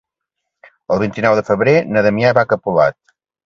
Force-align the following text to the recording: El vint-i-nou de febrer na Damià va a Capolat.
El 0.95 1.03
vint-i-nou 1.03 1.37
de 1.41 1.45
febrer 1.51 1.77
na 1.93 2.05
Damià 2.09 2.35
va 2.41 2.49
a 2.49 2.53
Capolat. 2.57 3.03